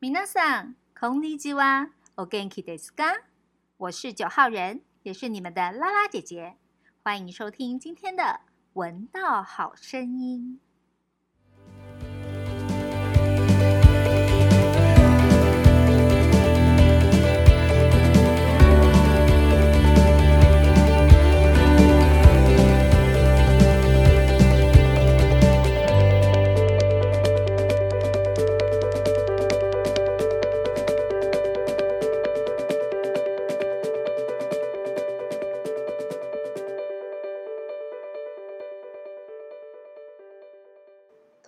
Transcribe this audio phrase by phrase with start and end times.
[0.00, 1.88] 皆さん、こんにちは。
[2.16, 3.22] お元気ですか？
[3.78, 6.56] 我是九号人，也是你们的拉拉姐姐。
[7.02, 8.22] 欢迎收听今天的《
[8.74, 10.60] 闻道好声音》。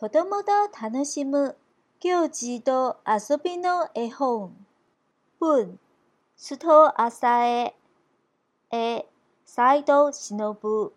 [0.03, 1.55] 子供と楽しむ
[2.01, 4.53] 行事と遊びの絵本。
[5.39, 5.79] 文、
[6.37, 7.75] 須藤浅江。
[8.69, 9.05] 絵、
[9.45, 10.91] 斎藤忍。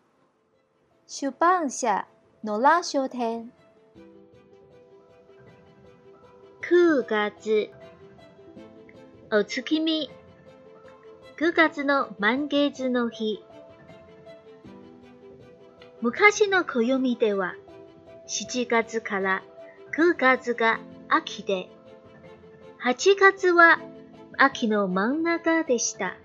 [1.06, 2.08] 出版社、
[2.42, 3.52] 野良書店。
[6.68, 7.70] 9月
[9.30, 10.10] お月見
[11.36, 13.44] 9月の満月の日
[16.00, 17.54] 昔の暦では
[18.26, 19.42] 7月から
[19.96, 21.68] 9月が秋で、
[22.84, 23.78] 8月は
[24.36, 26.16] 秋の真ん中でした。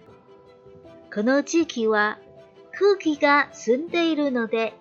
[1.13, 2.17] この時期は
[2.71, 4.73] 空気が澄んでいるので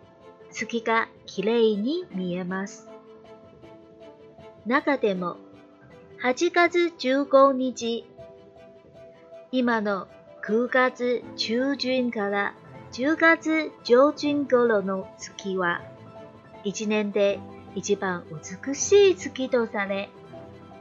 [0.51, 2.89] 月がきれいに見えます。
[4.65, 5.37] 中でも
[6.23, 8.07] 8月15日、
[9.53, 10.09] 今の
[10.43, 12.55] 9月中旬から
[12.93, 15.83] 10月上旬頃の月は
[16.65, 17.39] 一年で
[17.75, 18.25] 一番
[18.67, 20.11] 美しい月とされ、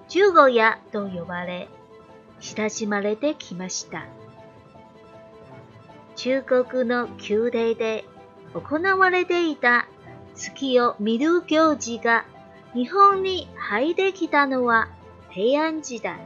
[0.07, 1.69] 十五夜と呼ばれ、
[2.39, 4.05] 親しまれてきました。
[6.15, 8.05] 中国の宮廷で
[8.53, 9.87] 行われていた
[10.35, 12.25] 月を見る行事が
[12.73, 14.89] 日本に入ってきたのは
[15.29, 16.19] 平安時代。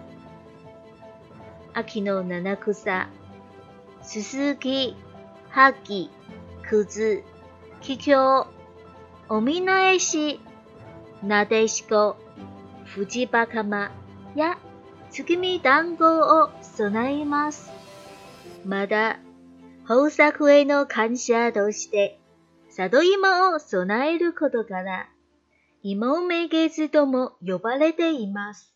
[1.74, 3.10] 秋の七草、
[4.02, 4.96] すすき、
[5.50, 6.10] はき、
[6.68, 7.24] くず、
[7.82, 8.53] ききょう、
[9.30, 10.42] おみなえし、
[11.24, 12.18] なでしこ、
[12.84, 13.92] ふじばかま
[14.36, 14.58] や
[15.10, 17.72] 月見団子を備えます。
[18.66, 19.20] まだ、
[19.90, 22.20] 豊作への感謝として、
[22.70, 25.08] 里芋を備えることから、
[25.84, 28.74] 芋め月とも呼ばれています。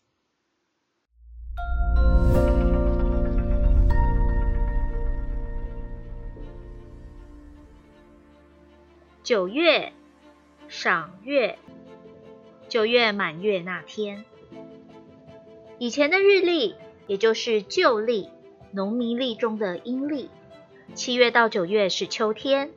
[9.24, 9.97] 九月
[10.68, 11.58] 赏月，
[12.68, 14.26] 九月满月那天，
[15.78, 16.74] 以前的日历，
[17.06, 18.28] 也就是旧历，
[18.70, 20.28] 农民历中的阴历，
[20.92, 22.70] 七月到九月是秋天，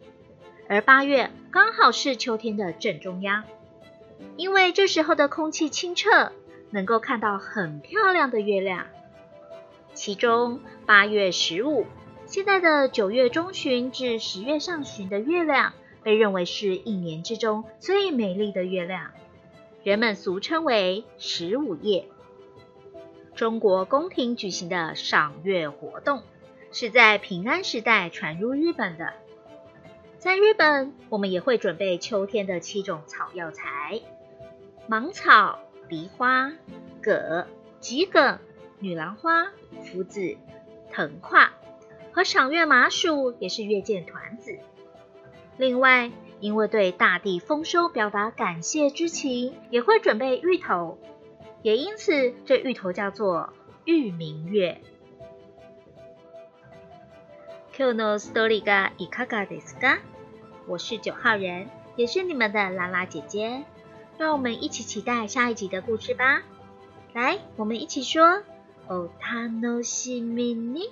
[0.70, 3.44] 而八月刚好是秋天的正中央，
[4.38, 6.32] 因为这时候的空气清澈，
[6.70, 8.88] 能够看到很漂亮的月亮。
[9.94, 11.86] 其中八月十五，
[12.26, 15.74] 现在的九月中旬至十月上旬的月亮。
[16.04, 19.12] 被认为是一年之中最美丽的月亮，
[19.84, 22.08] 人们俗称为十五夜。
[23.36, 26.24] 中国宫廷举行的赏月活动，
[26.72, 29.14] 是在平安时代传入日本的。
[30.18, 34.02] 在日本，我们也会准备秋天的七种草药材：
[34.88, 36.54] 芒草、梨花、
[37.02, 37.48] 葛、
[37.80, 38.38] 桔梗、
[38.80, 39.48] 女郎花、
[39.84, 40.36] 栴子、
[40.92, 41.54] 藤跨，
[42.12, 44.60] 和赏月麻薯也是月见团子。
[45.61, 46.11] 另外，
[46.41, 50.99] 因为对大地丰收表达感谢之情，也会准备芋头，
[51.63, 53.53] 也因此这芋头叫做
[53.85, 54.81] 芋明月。
[57.77, 59.99] 今日のストーリーがいかがですか？
[60.67, 63.65] 我是九号人，也是你们的拉拉姐姐，
[64.19, 66.43] 让我们一起期待下一集的故事吧。
[67.13, 68.43] 来，我们一起说：
[68.89, 70.91] 哦，楽しみに。